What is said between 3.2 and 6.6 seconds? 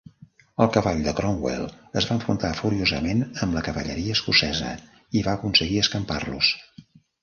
amb la cavalleria escocesa i va aconseguir escampar-los.